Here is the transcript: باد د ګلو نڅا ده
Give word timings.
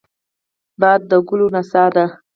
باد 0.79 1.01
د 1.09 1.11
ګلو 1.27 1.47
نڅا 1.55 1.85
ده 1.95 2.05